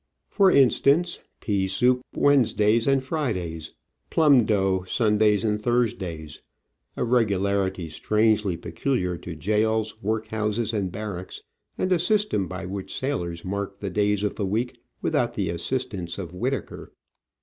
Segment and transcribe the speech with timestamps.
[0.31, 3.75] For instance, pea soup Wednesdays and Fridays,
[4.09, 6.39] plum dough Sundays and Thursdays,
[6.97, 11.43] a regularity strangely peculiar to gaols, workhouses, and barracks,
[11.77, 16.17] and a system by which sailors mark the days of the week without the assistance
[16.17, 16.91] of Whitaker.